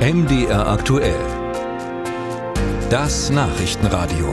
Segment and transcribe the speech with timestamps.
[0.00, 1.20] MDR aktuell.
[2.88, 4.32] Das Nachrichtenradio.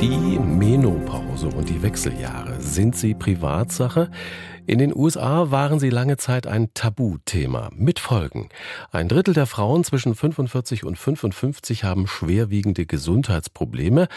[0.00, 4.10] Die Menopause und die Wechseljahre, sind sie Privatsache?
[4.68, 8.48] In den USA waren sie lange Zeit ein Tabuthema mit Folgen.
[8.90, 14.08] Ein Drittel der Frauen zwischen 45 und 55 haben schwerwiegende Gesundheitsprobleme,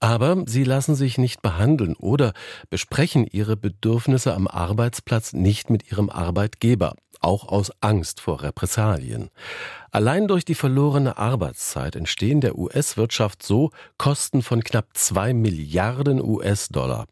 [0.00, 2.32] aber sie lassen sich nicht behandeln oder
[2.70, 9.30] besprechen ihre Bedürfnisse am Arbeitsplatz nicht mit ihrem Arbeitgeber auch aus Angst vor Repressalien.
[9.90, 17.06] Allein durch die verlorene Arbeitszeit entstehen der US-Wirtschaft so Kosten von knapp zwei Milliarden US-Dollar.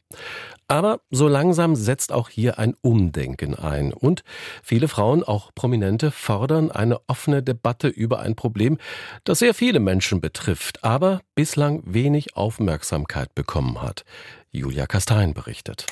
[0.68, 3.92] Aber so langsam setzt auch hier ein Umdenken ein.
[3.92, 4.24] Und
[4.62, 8.78] viele Frauen, auch Prominente, fordern eine offene Debatte über ein Problem,
[9.24, 14.04] das sehr viele Menschen betrifft, aber bislang wenig Aufmerksamkeit bekommen hat.
[14.50, 15.86] Julia Kastein berichtet.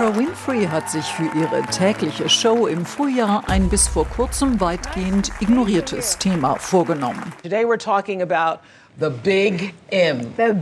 [0.00, 5.30] Oprah Winfrey hat sich für ihre tägliche Show im Frühjahr ein bis vor kurzem weitgehend
[5.40, 7.32] ignoriertes Thema vorgenommen.
[7.42, 8.60] Today we're talking about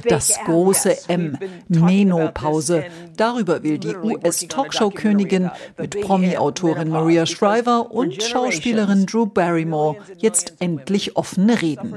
[0.09, 2.85] das große M, Menopause.
[3.17, 11.61] Darüber will die US-Talkshow-Königin mit Promi-Autorin Maria Shriver und Schauspielerin Drew Barrymore jetzt endlich offene
[11.61, 11.97] reden.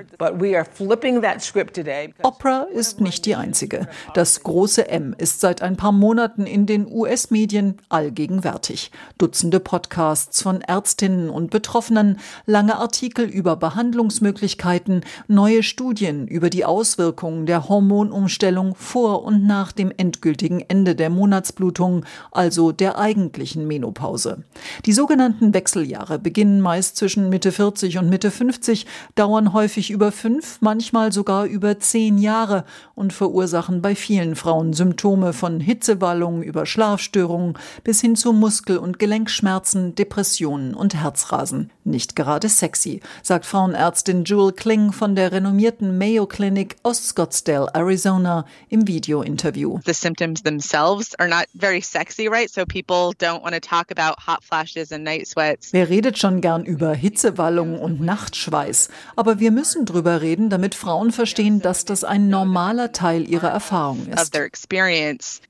[2.23, 3.87] Oprah ist nicht die einzige.
[4.13, 8.91] Das große M ist seit ein paar Monaten in den US-Medien allgegenwärtig.
[9.17, 17.45] Dutzende Podcasts von Ärztinnen und Betroffenen, lange Artikel über Behandlungsmöglichkeiten, neue Studien über die Auswirkungen
[17.45, 24.43] der Hormonumstellung vor und nach dem endgültigen Ende der Monatsblutung, also der eigentlichen Menopause.
[24.85, 30.59] Die sogenannten Wechseljahre beginnen meist zwischen Mitte 40 und Mitte 50, dauern häufig über fünf,
[30.61, 37.57] manchmal sogar über zehn Jahre und verursachen bei vielen Frauen Symptome von Hitzewallung über Schlafstörungen
[37.83, 41.71] bis hin zu Muskel- und Gelenkschmerzen, Depressionen und Herzrasen.
[41.83, 47.73] Nicht gerade sexy, sagt Frauenärztin Jewel Kling von der renommierten Mayo Mayo Clinic aus Scottsdale,
[47.73, 49.79] Arizona im Video-Interview.
[49.85, 52.49] The symptoms themselves are not very sexy, right?
[52.49, 55.71] So people don't want to talk about hot flashes and night sweats.
[55.71, 58.89] Wer redet schon gern über Hitzewallungen und Nachtschweiß?
[59.15, 64.05] Aber wir müssen drüber reden, damit Frauen verstehen, dass das ein normaler Teil ihrer Erfahrung
[64.07, 64.37] ist.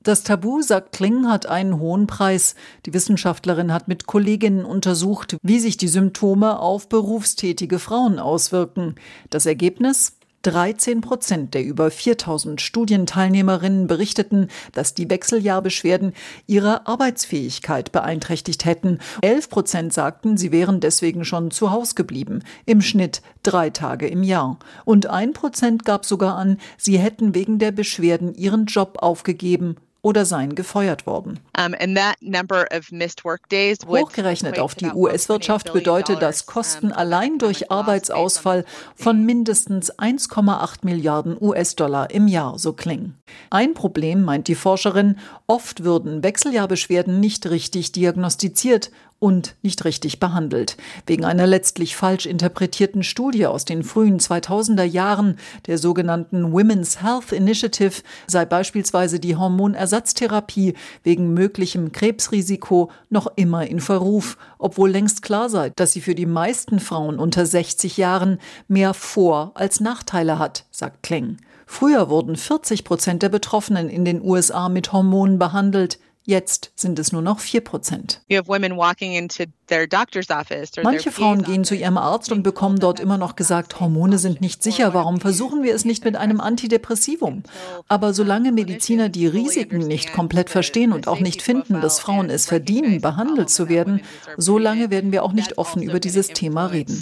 [0.04, 2.54] Das Tabu, sagt Kling, hat einen hohen Preis.
[2.86, 8.94] Die Wissenschaftlerin hat mit Kolleginnen untersucht, wie sich die Symptome auf berufstätige Frauen auswirken.
[9.28, 10.12] Das Ergebnis?
[10.42, 16.12] 13 Prozent der über 4000 Studienteilnehmerinnen berichteten, dass die Wechseljahrbeschwerden
[16.46, 18.98] ihre Arbeitsfähigkeit beeinträchtigt hätten.
[19.22, 24.22] 11 Prozent sagten, sie wären deswegen schon zu Hause geblieben, im Schnitt drei Tage im
[24.22, 24.58] Jahr.
[24.84, 30.24] Und ein Prozent gab sogar an, sie hätten wegen der Beschwerden ihren Job aufgegeben oder
[30.24, 31.38] seien gefeuert worden.
[33.86, 38.64] Hochgerechnet auf die US-Wirtschaft bedeutet das Kosten allein durch Arbeitsausfall
[38.96, 43.16] von mindestens 1,8 Milliarden US-Dollar im Jahr, so klingen.
[43.50, 48.90] Ein Problem, meint die Forscherin, oft würden Wechseljahrbeschwerden nicht richtig diagnostiziert
[49.22, 50.76] und nicht richtig behandelt.
[51.06, 57.30] Wegen einer letztlich falsch interpretierten Studie aus den frühen 2000er Jahren, der sogenannten Women's Health
[57.30, 60.74] Initiative, sei beispielsweise die Hormonersatztherapie
[61.04, 66.26] wegen möglichem Krebsrisiko noch immer in Verruf, obwohl längst klar sei, dass sie für die
[66.26, 71.36] meisten Frauen unter 60 Jahren mehr Vor- als Nachteile hat, sagt Kling.
[71.64, 76.00] Früher wurden 40 Prozent der Betroffenen in den USA mit Hormonen behandelt.
[76.24, 78.22] Jetzt sind es nur noch 4 Prozent.
[80.82, 84.62] Manche Frauen gehen zu ihrem Arzt und bekommen dort immer noch gesagt, Hormone sind nicht
[84.62, 87.42] sicher, warum versuchen wir es nicht mit einem Antidepressivum?
[87.88, 92.46] Aber solange Mediziner die Risiken nicht komplett verstehen und auch nicht finden, dass Frauen es
[92.46, 94.00] verdienen, behandelt zu werden,
[94.36, 97.00] solange werden wir auch nicht offen über dieses Thema reden.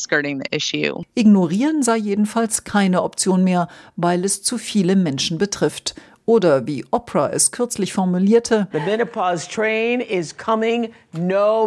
[1.15, 5.95] Ignorieren sei jedenfalls keine Option mehr, weil es zu viele Menschen betrifft.
[6.27, 8.69] Oder wie Oprah es kürzlich formulierte,
[11.13, 11.67] no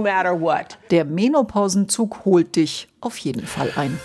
[0.91, 3.99] Der Menopausenzug holt dich auf jeden Fall ein.